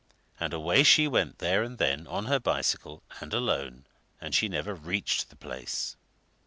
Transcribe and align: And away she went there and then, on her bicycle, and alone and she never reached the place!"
And 0.39 0.51
away 0.51 0.81
she 0.81 1.07
went 1.07 1.37
there 1.37 1.61
and 1.61 1.77
then, 1.77 2.07
on 2.07 2.25
her 2.25 2.39
bicycle, 2.39 3.03
and 3.19 3.31
alone 3.35 3.85
and 4.19 4.33
she 4.33 4.49
never 4.49 4.73
reached 4.73 5.29
the 5.29 5.35
place!" 5.35 5.95